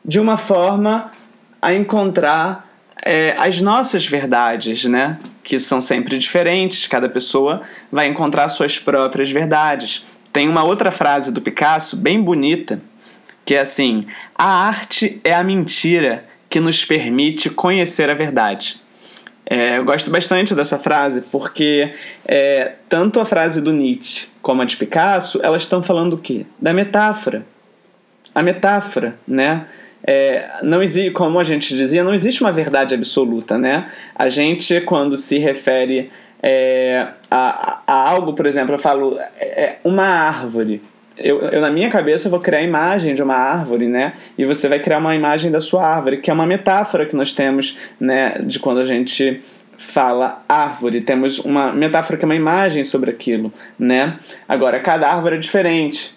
de 0.07 0.19
uma 0.19 0.37
forma 0.37 1.11
a 1.61 1.73
encontrar 1.73 2.65
é, 3.05 3.35
as 3.37 3.61
nossas 3.61 4.05
verdades, 4.05 4.85
né? 4.85 5.19
Que 5.43 5.59
são 5.59 5.81
sempre 5.81 6.17
diferentes, 6.17 6.87
cada 6.87 7.09
pessoa 7.09 7.61
vai 7.91 8.07
encontrar 8.07 8.47
suas 8.49 8.79
próprias 8.79 9.29
verdades. 9.29 10.05
Tem 10.31 10.47
uma 10.47 10.63
outra 10.63 10.91
frase 10.91 11.31
do 11.31 11.41
Picasso, 11.41 11.97
bem 11.97 12.21
bonita, 12.21 12.81
que 13.45 13.55
é 13.55 13.61
assim: 13.61 14.07
a 14.35 14.67
arte 14.67 15.19
é 15.23 15.33
a 15.33 15.43
mentira 15.43 16.25
que 16.49 16.59
nos 16.59 16.85
permite 16.85 17.49
conhecer 17.49 18.09
a 18.09 18.13
verdade. 18.13 18.81
É, 19.49 19.77
eu 19.77 19.85
gosto 19.85 20.11
bastante 20.11 20.53
dessa 20.53 20.77
frase 20.77 21.21
porque 21.21 21.93
é, 22.25 22.73
tanto 22.89 23.19
a 23.21 23.25
frase 23.25 23.61
do 23.61 23.71
Nietzsche 23.71 24.27
como 24.41 24.61
a 24.61 24.65
de 24.65 24.75
Picasso, 24.75 25.39
elas 25.41 25.63
estão 25.63 25.81
falando 25.81 26.13
o 26.13 26.17
quê? 26.17 26.45
Da 26.59 26.73
metáfora. 26.73 27.45
A 28.35 28.43
metáfora, 28.43 29.17
né? 29.25 29.65
É, 30.09 30.61
não 30.63 30.81
existe, 30.81 31.11
como 31.11 31.37
a 31.37 31.43
gente 31.43 31.75
dizia, 31.75 32.03
não 32.03 32.13
existe 32.13 32.41
uma 32.41 32.51
verdade 32.51 32.95
absoluta, 32.95 33.57
né? 33.57 33.91
A 34.15 34.29
gente, 34.29 34.79
quando 34.81 35.17
se 35.17 35.37
refere 35.37 36.09
é, 36.41 37.07
a, 37.29 37.81
a, 37.85 38.09
algo, 38.09 38.33
por 38.33 38.45
exemplo, 38.45 38.73
eu 38.73 38.79
falo 38.79 39.19
é, 39.37 39.75
uma 39.83 40.05
árvore 40.05 40.81
eu, 41.17 41.39
eu, 41.41 41.61
na 41.61 41.69
minha 41.69 41.89
cabeça 41.89 42.29
vou 42.29 42.39
criar 42.39 42.59
a 42.59 42.63
imagem 42.63 43.15
de 43.15 43.23
uma 43.23 43.35
árvore, 43.35 43.87
né? 43.87 44.13
E 44.37 44.45
você 44.45 44.67
vai 44.67 44.79
criar 44.79 44.99
uma 44.99 45.15
imagem 45.15 45.51
da 45.51 45.59
sua 45.59 45.85
árvore, 45.85 46.17
que 46.17 46.29
é 46.29 46.33
uma 46.33 46.45
metáfora 46.45 47.05
que 47.05 47.15
nós 47.15 47.33
temos, 47.33 47.77
né? 47.99 48.39
De 48.43 48.59
quando 48.59 48.79
a 48.79 48.85
gente 48.85 49.41
fala 49.77 50.43
árvore, 50.47 51.01
temos 51.01 51.39
uma 51.39 51.71
metáfora 51.71 52.17
que 52.17 52.25
é 52.25 52.27
uma 52.27 52.35
imagem 52.35 52.83
sobre 52.83 53.09
aquilo, 53.09 53.51
né? 53.77 54.17
Agora, 54.47 54.79
cada 54.79 55.07
árvore 55.07 55.35
é 55.35 55.39
diferente. 55.39 56.15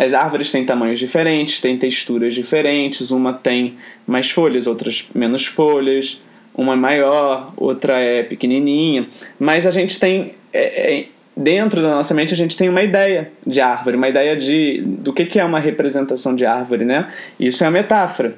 As 0.00 0.14
árvores 0.14 0.50
têm 0.50 0.64
tamanhos 0.64 0.98
diferentes, 0.98 1.60
têm 1.60 1.76
texturas 1.76 2.32
diferentes, 2.32 3.10
uma 3.10 3.34
tem 3.34 3.74
mais 4.06 4.30
folhas, 4.30 4.66
outras 4.66 5.06
menos 5.14 5.44
folhas, 5.44 6.22
uma 6.54 6.72
é 6.72 6.76
maior, 6.76 7.52
outra 7.54 8.00
é 8.00 8.22
pequenininha, 8.22 9.06
mas 9.38 9.66
a 9.66 9.70
gente 9.70 10.00
tem 10.00 10.32
é, 10.54 11.00
é, 11.00 11.06
dentro 11.36 11.82
da 11.82 11.90
nossa 11.90 12.14
mente 12.14 12.32
a 12.32 12.36
gente 12.36 12.56
tem 12.56 12.70
uma 12.70 12.82
ideia 12.82 13.30
de 13.46 13.60
árvore, 13.60 13.98
uma 13.98 14.08
ideia 14.08 14.34
de 14.38 14.80
do 14.86 15.12
que, 15.12 15.26
que 15.26 15.38
é 15.38 15.44
uma 15.44 15.60
representação 15.60 16.34
de 16.34 16.46
árvore, 16.46 16.86
né? 16.86 17.06
Isso 17.38 17.62
é 17.62 17.66
a 17.66 17.70
metáfora. 17.70 18.34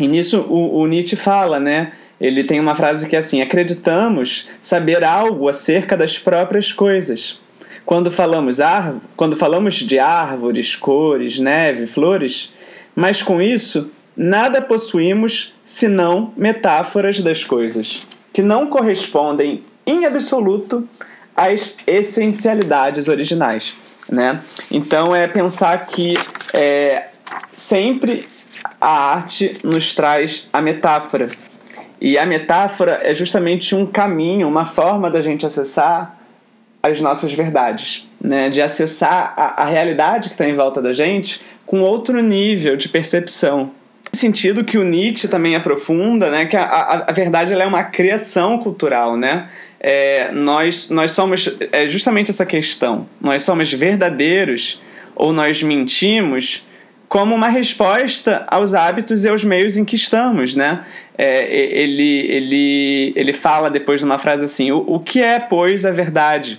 E 0.00 0.08
nisso 0.08 0.40
o, 0.40 0.80
o 0.80 0.86
Nietzsche 0.88 1.14
fala, 1.14 1.60
né? 1.60 1.92
Ele 2.20 2.42
tem 2.42 2.58
uma 2.58 2.74
frase 2.74 3.08
que 3.08 3.14
é 3.14 3.20
assim: 3.20 3.40
acreditamos 3.40 4.48
saber 4.60 5.04
algo 5.04 5.48
acerca 5.48 5.96
das 5.96 6.18
próprias 6.18 6.72
coisas. 6.72 7.40
Quando 7.84 8.10
falamos, 8.10 8.60
ar, 8.60 8.96
quando 9.16 9.36
falamos 9.36 9.74
de 9.74 9.98
árvores, 9.98 10.74
cores, 10.74 11.38
neve, 11.38 11.86
flores, 11.86 12.52
mas 12.94 13.22
com 13.22 13.42
isso 13.42 13.90
nada 14.16 14.62
possuímos 14.62 15.54
senão 15.64 16.32
metáforas 16.36 17.20
das 17.20 17.44
coisas, 17.44 18.06
que 18.32 18.42
não 18.42 18.68
correspondem 18.68 19.62
em 19.86 20.04
absoluto 20.06 20.88
as 21.36 21.76
essencialidades 21.86 23.08
originais, 23.08 23.76
né? 24.08 24.40
Então 24.70 25.14
é 25.14 25.26
pensar 25.26 25.86
que 25.86 26.14
é, 26.52 27.08
sempre 27.54 28.28
a 28.80 29.14
arte 29.14 29.58
nos 29.64 29.94
traz 29.94 30.48
a 30.52 30.60
metáfora 30.60 31.28
e 32.00 32.18
a 32.18 32.24
metáfora 32.24 33.00
é 33.02 33.14
justamente 33.14 33.74
um 33.74 33.86
caminho, 33.86 34.46
uma 34.46 34.66
forma 34.66 35.10
da 35.10 35.20
gente 35.20 35.46
acessar 35.46 36.18
as 36.84 37.00
nossas 37.00 37.32
verdades, 37.32 38.08
né? 38.20 38.48
De 38.50 38.60
acessar 38.60 39.34
a, 39.36 39.62
a 39.62 39.64
realidade 39.64 40.28
que 40.28 40.34
está 40.34 40.48
em 40.48 40.54
volta 40.54 40.80
da 40.80 40.92
gente 40.92 41.40
com 41.66 41.80
outro 41.80 42.22
nível 42.22 42.76
de 42.76 42.88
percepção, 42.88 43.70
sentido 44.12 44.62
que 44.62 44.78
o 44.78 44.84
Nietzsche 44.84 45.26
também 45.26 45.56
aprofunda, 45.56 46.30
né, 46.30 46.44
que 46.44 46.56
a, 46.56 46.62
a, 46.62 47.10
a 47.10 47.12
verdade 47.12 47.52
é 47.52 47.66
uma 47.66 47.82
criação 47.82 48.58
cultural, 48.58 49.16
né? 49.16 49.48
é, 49.86 50.32
nós, 50.32 50.88
nós 50.88 51.10
somos 51.10 51.46
é 51.70 51.86
justamente 51.86 52.30
essa 52.30 52.46
questão. 52.46 53.06
Nós 53.20 53.42
somos 53.42 53.70
verdadeiros 53.70 54.80
ou 55.14 55.30
nós 55.30 55.62
mentimos 55.62 56.66
como 57.06 57.34
uma 57.34 57.48
resposta 57.48 58.46
aos 58.48 58.72
hábitos 58.72 59.26
e 59.26 59.28
aos 59.28 59.44
meios 59.44 59.76
em 59.76 59.84
que 59.84 59.94
estamos, 59.94 60.56
né? 60.56 60.86
É, 61.18 61.54
ele, 61.82 62.26
ele, 62.30 63.12
ele 63.14 63.32
fala 63.34 63.68
depois 63.68 64.00
de 64.00 64.06
uma 64.06 64.18
frase 64.18 64.46
assim: 64.46 64.72
o, 64.72 64.78
o 64.78 64.98
que 64.98 65.20
é, 65.20 65.38
pois, 65.38 65.84
a 65.84 65.90
verdade? 65.90 66.58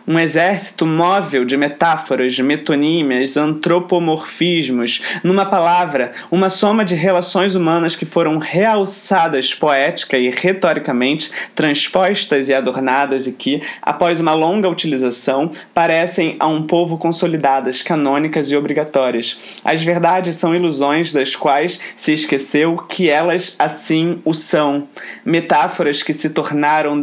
um 0.07 0.19
exército 0.19 0.85
móvel 0.85 1.45
de 1.45 1.55
metáforas, 1.55 2.37
metonímias, 2.39 3.37
antropomorfismos, 3.37 5.01
numa 5.23 5.45
palavra, 5.45 6.11
uma 6.29 6.49
soma 6.49 6.83
de 6.83 6.95
relações 6.95 7.55
humanas 7.55 7.95
que 7.95 8.05
foram 8.05 8.37
realçadas 8.37 9.53
poética 9.53 10.17
e 10.17 10.29
retoricamente, 10.29 11.31
transpostas 11.55 12.49
e 12.49 12.53
adornadas 12.53 13.27
e 13.27 13.33
que, 13.33 13.61
após 13.81 14.19
uma 14.19 14.33
longa 14.33 14.67
utilização, 14.67 15.51
parecem 15.73 16.35
a 16.39 16.47
um 16.47 16.63
povo 16.63 16.97
consolidadas, 16.97 17.81
canônicas 17.81 18.51
e 18.51 18.55
obrigatórias. 18.55 19.39
As 19.63 19.81
verdades 19.81 20.35
são 20.35 20.55
ilusões 20.55 21.13
das 21.13 21.35
quais 21.35 21.79
se 21.95 22.13
esqueceu 22.13 22.75
que 22.77 23.09
elas 23.09 23.55
assim 23.59 24.19
o 24.25 24.33
são. 24.33 24.87
Metáforas 25.23 26.01
que 26.01 26.13
se 26.13 26.31
tornaram 26.31 27.01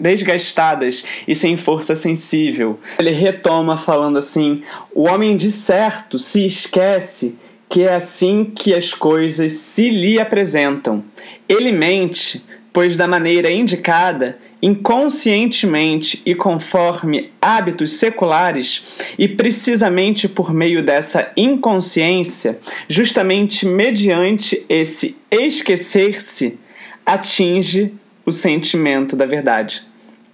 desgastadas 0.00 1.04
e 1.28 1.34
sem 1.34 1.56
força 1.56 1.94
sensível 1.94 2.13
sensível. 2.14 2.78
Ele 2.98 3.10
retoma 3.10 3.76
falando 3.76 4.18
assim: 4.18 4.62
o 4.94 5.08
homem 5.08 5.36
de 5.36 5.50
certo 5.50 6.18
se 6.18 6.46
esquece 6.46 7.36
que 7.68 7.82
é 7.82 7.94
assim 7.94 8.44
que 8.44 8.72
as 8.72 8.94
coisas 8.94 9.52
se 9.52 9.90
lhe 9.90 10.20
apresentam. 10.20 11.02
Ele 11.48 11.72
mente, 11.72 12.44
pois 12.72 12.96
da 12.96 13.08
maneira 13.08 13.50
indicada, 13.50 14.38
inconscientemente 14.62 16.22
e 16.24 16.34
conforme 16.34 17.32
hábitos 17.42 17.92
seculares, 17.92 18.84
e 19.18 19.26
precisamente 19.26 20.28
por 20.28 20.54
meio 20.54 20.84
dessa 20.84 21.32
inconsciência, 21.36 22.58
justamente 22.88 23.66
mediante 23.66 24.64
esse 24.68 25.16
esquecer-se, 25.30 26.58
atinge 27.04 27.92
o 28.24 28.32
sentimento 28.32 29.14
da 29.16 29.26
verdade. 29.26 29.82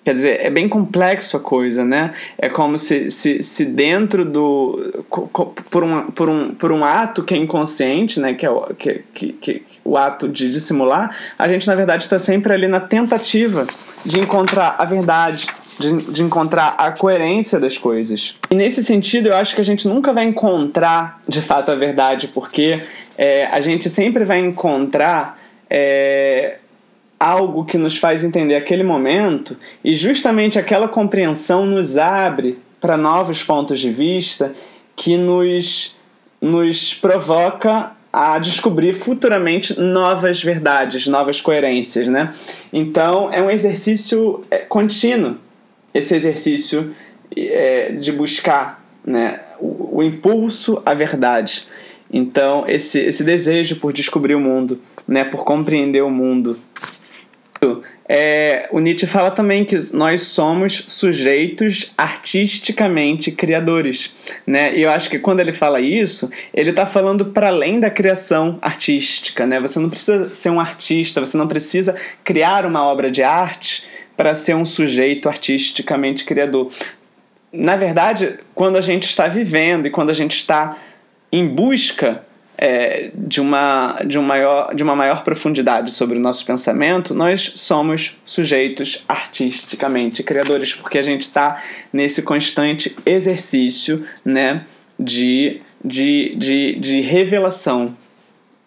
Quer 0.03 0.15
dizer, 0.15 0.41
é 0.41 0.49
bem 0.49 0.67
complexo 0.67 1.37
a 1.37 1.41
coisa, 1.41 1.85
né? 1.85 2.15
É 2.39 2.49
como 2.49 2.79
se, 2.79 3.11
se, 3.11 3.43
se 3.43 3.67
dentro 3.67 4.25
do. 4.25 5.05
Por 5.71 5.85
um, 5.85 6.11
por, 6.11 6.29
um, 6.29 6.55
por 6.55 6.73
um 6.73 6.85
ato 6.85 7.23
que 7.23 7.35
é 7.35 7.37
inconsciente, 7.37 8.19
né? 8.19 8.33
Que 8.33 8.47
é 8.47 8.51
o, 8.51 8.75
que, 8.75 9.03
que, 9.13 9.33
que, 9.35 9.63
o 9.85 9.97
ato 9.99 10.29
de 10.29 10.51
dissimular, 10.51 11.15
a 11.39 11.49
gente 11.49 11.67
na 11.67 11.75
verdade 11.75 12.05
está 12.05 12.19
sempre 12.19 12.53
ali 12.53 12.67
na 12.67 12.81
tentativa 12.81 13.67
de 14.05 14.21
encontrar 14.21 14.77
a 14.79 14.85
verdade, 14.85 15.49
de, 15.79 16.13
de, 16.13 16.23
encontrar 16.23 16.77
a 16.79 16.93
coerência 16.93 17.59
das 17.59 17.77
coisas. 17.77 18.37
E 18.51 18.55
nesse 18.55 18.83
sentido, 18.85 19.29
eu 19.29 19.37
acho 19.37 19.55
que 19.55 19.61
a 19.61 19.65
gente 19.65 19.87
nunca 19.89 20.13
vai 20.13 20.25
encontrar 20.25 21.21
de 21.29 21.43
fato 21.43 21.73
a 21.73 21.75
verdade, 21.75 22.29
porque 22.29 22.81
é, 23.19 23.47
a 23.47 23.61
gente 23.61 23.91
sempre 23.91 24.25
vai 24.25 24.39
encontrar. 24.39 25.39
É, 25.69 26.60
algo 27.21 27.67
que 27.67 27.77
nos 27.77 27.99
faz 27.99 28.25
entender 28.25 28.57
aquele 28.57 28.83
momento 28.83 29.55
e 29.85 29.95
justamente 29.95 30.59
aquela 30.59 30.89
compreensão 30.89 31.67
nos 31.67 31.99
abre 31.99 32.59
para 32.81 32.97
novos 32.97 33.43
pontos 33.43 33.79
de 33.79 33.91
vista 33.91 34.55
que 34.97 35.19
nos, 35.19 35.99
nos 36.41 36.95
provoca 36.95 37.93
a 38.11 38.39
descobrir 38.39 38.95
futuramente 38.95 39.79
novas 39.79 40.43
verdades, 40.43 41.07
novas 41.07 41.41
coerências, 41.43 42.09
né? 42.09 42.33
Então 42.73 43.31
é 43.33 43.41
um 43.41 43.51
exercício 43.51 44.43
é, 44.51 44.59
contínuo, 44.59 45.37
esse 45.93 46.17
exercício 46.17 46.95
é, 47.37 47.93
de 47.93 48.11
buscar, 48.13 48.83
né, 49.05 49.41
o, 49.61 49.99
o 49.99 50.03
impulso 50.03 50.83
à 50.87 50.95
verdade. 50.95 51.65
Então 52.11 52.65
esse, 52.67 52.99
esse 52.99 53.23
desejo 53.23 53.77
por 53.77 53.93
descobrir 53.93 54.35
o 54.35 54.41
mundo, 54.41 54.81
né, 55.07 55.23
por 55.23 55.45
compreender 55.45 56.03
o 56.03 56.11
mundo, 56.11 56.59
é, 58.09 58.69
o 58.73 58.81
Nietzsche 58.81 59.07
fala 59.07 59.31
também 59.31 59.65
que 59.65 59.77
nós 59.93 60.23
somos 60.23 60.85
sujeitos 60.89 61.93
artisticamente 61.97 63.31
criadores, 63.31 64.17
né? 64.47 64.77
E 64.77 64.83
eu 64.83 64.91
acho 64.91 65.09
que 65.09 65.19
quando 65.19 65.41
ele 65.41 65.53
fala 65.53 65.81
isso, 65.81 66.31
ele 66.53 66.71
está 66.71 66.87
falando 66.87 67.27
para 67.27 67.49
além 67.49 67.79
da 67.79 67.89
criação 67.89 68.59
artística, 68.61 69.47
né? 69.47 69.61
Você 69.61 69.79
não 69.79 69.89
precisa 69.89 70.35
ser 70.35 70.51
um 70.51 70.59
artista, 70.59 71.21
você 71.21 71.37
não 71.37 71.47
precisa 71.47 71.95
criar 72.25 72.67
uma 72.67 72.85
obra 72.85 73.11
de 73.11 73.23
arte 73.23 73.87
para 74.17 74.35
ser 74.35 74.57
um 74.57 74.65
sujeito 74.65 75.29
artisticamente 75.29 76.25
criador. 76.25 76.71
Na 77.53 77.77
verdade, 77.77 78.41
quando 78.55 78.77
a 78.77 78.81
gente 78.81 79.09
está 79.09 79.29
vivendo 79.29 79.87
e 79.87 79.91
quando 79.91 80.11
a 80.11 80.15
gente 80.15 80.37
está 80.37 80.77
em 81.31 81.47
busca 81.47 82.25
é, 82.63 83.11
de, 83.15 83.41
uma, 83.41 84.03
de, 84.07 84.19
um 84.19 84.23
maior, 84.23 84.75
de 84.75 84.83
uma 84.83 84.95
maior 84.95 85.25
profundidade 85.25 85.93
sobre 85.93 86.19
o 86.19 86.21
nosso 86.21 86.45
pensamento, 86.45 87.15
nós 87.15 87.53
somos 87.57 88.21
sujeitos 88.23 89.03
artisticamente 89.09 90.23
criadores, 90.23 90.75
porque 90.75 90.99
a 90.99 91.03
gente 91.03 91.23
está 91.23 91.63
nesse 91.91 92.23
constante 92.23 92.95
exercício 93.07 94.05
né, 94.23 94.67
de, 94.99 95.63
de, 95.83 96.35
de, 96.37 96.79
de 96.79 97.01
revelação 97.01 97.97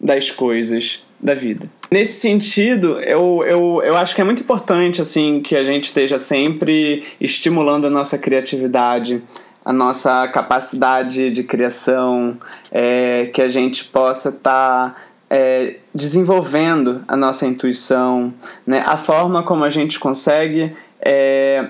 das 0.00 0.28
coisas 0.28 1.06
da 1.20 1.32
vida. 1.32 1.70
Nesse 1.88 2.20
sentido, 2.20 3.00
eu, 3.00 3.44
eu, 3.46 3.80
eu 3.84 3.96
acho 3.96 4.12
que 4.12 4.20
é 4.20 4.24
muito 4.24 4.42
importante 4.42 5.00
assim 5.00 5.40
que 5.40 5.54
a 5.54 5.62
gente 5.62 5.84
esteja 5.84 6.18
sempre 6.18 7.04
estimulando 7.20 7.86
a 7.86 7.90
nossa 7.90 8.18
criatividade, 8.18 9.22
a 9.64 9.72
nossa 9.72 10.28
capacidade 10.28 11.30
de 11.30 11.42
criação, 11.42 12.36
é, 12.70 13.30
que 13.32 13.40
a 13.40 13.48
gente 13.48 13.84
possa 13.86 14.28
estar 14.28 14.90
tá, 14.90 14.96
é, 15.30 15.76
desenvolvendo 15.94 17.02
a 17.08 17.16
nossa 17.16 17.46
intuição, 17.46 18.34
né? 18.66 18.84
a 18.86 18.96
forma 18.96 19.42
como 19.42 19.64
a 19.64 19.70
gente 19.70 19.98
consegue 19.98 20.76
é, 21.00 21.68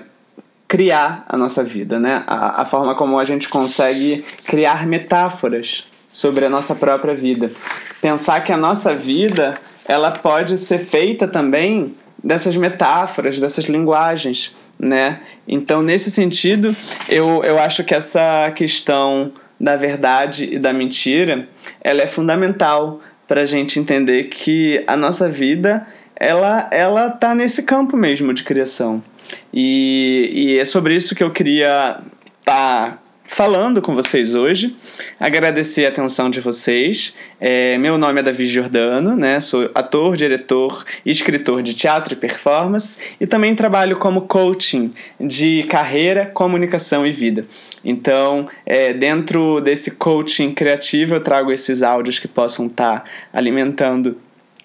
criar 0.67 1.25
a 1.29 1.37
nossa 1.37 1.63
vida, 1.63 1.97
né? 1.97 2.23
a, 2.27 2.63
a 2.63 2.65
forma 2.65 2.95
como 2.95 3.17
a 3.17 3.23
gente 3.23 3.47
consegue 3.47 4.25
criar 4.43 4.85
metáforas 4.85 5.89
sobre 6.11 6.45
a 6.45 6.49
nossa 6.49 6.75
própria 6.75 7.15
vida. 7.15 7.51
Pensar 8.01 8.43
que 8.43 8.51
a 8.51 8.57
nossa 8.57 8.93
vida 8.95 9.57
ela 9.85 10.11
pode 10.11 10.57
ser 10.57 10.79
feita 10.79 11.27
também 11.27 11.95
dessas 12.21 12.57
metáforas, 12.57 13.39
dessas 13.39 13.65
linguagens 13.65 14.55
né? 14.79 15.21
Então, 15.47 15.81
nesse 15.81 16.11
sentido, 16.11 16.75
eu, 17.09 17.43
eu 17.43 17.59
acho 17.59 17.83
que 17.83 17.93
essa 17.93 18.51
questão 18.51 19.31
da 19.59 19.75
verdade 19.75 20.55
e 20.55 20.59
da 20.59 20.73
mentira, 20.73 21.47
ela 21.81 22.01
é 22.01 22.07
fundamental 22.07 23.01
para 23.27 23.41
a 23.41 23.45
gente 23.45 23.79
entender 23.79 24.25
que 24.25 24.83
a 24.85 24.95
nossa 24.95 25.29
vida, 25.29 25.87
ela, 26.15 26.67
ela 26.71 27.09
tá 27.09 27.33
nesse 27.33 27.63
campo 27.63 27.97
mesmo 27.97 28.33
de 28.33 28.43
criação. 28.43 29.03
E, 29.53 30.31
e 30.33 30.59
é 30.59 30.65
sobre 30.65 30.95
isso 30.95 31.15
que 31.15 31.23
eu 31.23 31.31
queria 31.31 31.99
estar 32.39 32.91
tá 32.91 32.99
falando 33.25 33.81
com 33.81 33.93
vocês 33.93 34.35
hoje. 34.35 34.75
Agradecer 35.19 35.85
a 35.85 35.89
atenção 35.89 36.29
de 36.29 36.39
vocês. 36.39 37.17
É, 37.39 37.77
meu 37.77 37.97
nome 37.97 38.19
é 38.19 38.23
Davi 38.23 38.45
Giordano, 38.45 39.15
né? 39.15 39.39
sou 39.39 39.69
ator, 39.73 40.15
diretor 40.15 40.85
e 41.05 41.11
escritor 41.11 41.61
de 41.61 41.73
teatro 41.73 42.13
e 42.13 42.15
performance 42.15 42.99
e 43.19 43.27
também 43.27 43.55
trabalho 43.55 43.97
como 43.97 44.21
coaching 44.21 44.93
de 45.19 45.63
carreira, 45.63 46.27
comunicação 46.27 47.05
e 47.05 47.11
vida. 47.11 47.45
Então, 47.83 48.47
é, 48.65 48.93
dentro 48.93 49.59
desse 49.59 49.91
coaching 49.91 50.53
criativo, 50.53 51.15
eu 51.15 51.19
trago 51.19 51.51
esses 51.51 51.83
áudios 51.83 52.19
que 52.19 52.27
possam 52.27 52.67
estar 52.67 53.01
tá 53.01 53.09
alimentando 53.33 54.17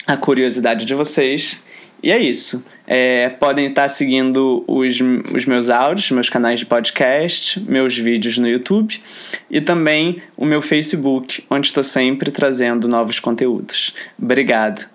a 0.07 0.17
curiosidade 0.17 0.85
de 0.85 0.95
vocês 0.95 1.63
e 2.03 2.11
é 2.11 2.19
isso. 2.19 2.65
É, 2.93 3.29
podem 3.29 3.67
estar 3.67 3.89
seguindo 3.89 4.65
os, 4.67 4.99
os 5.33 5.47
meus 5.47 5.71
áudios, 5.71 6.11
meus 6.11 6.29
canais 6.29 6.59
de 6.59 6.67
podcast, 6.67 7.61
meus 7.61 7.97
vídeos 7.97 8.37
no 8.37 8.49
YouTube 8.49 9.01
e 9.49 9.61
também 9.61 10.21
o 10.37 10.45
meu 10.45 10.61
Facebook, 10.61 11.45
onde 11.49 11.69
estou 11.69 11.85
sempre 11.85 12.33
trazendo 12.33 12.89
novos 12.89 13.21
conteúdos. 13.21 13.95
Obrigado. 14.21 14.89